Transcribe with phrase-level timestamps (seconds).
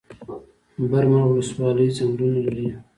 [0.89, 2.67] برمل ولسوالۍ ځنګلونه لري؟